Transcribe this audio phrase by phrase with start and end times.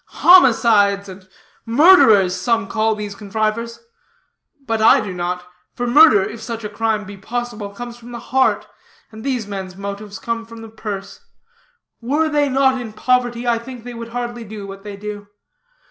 [0.23, 1.29] Homicides and
[1.63, 3.81] murderers, some call those contrivers;
[4.65, 8.17] but I do not; for murder (if such a crime be possible) comes from the
[8.17, 8.65] heart,
[9.11, 11.19] and these men's motives come from the purse.
[12.01, 15.27] Were they not in poverty, I think they would hardly do what they do.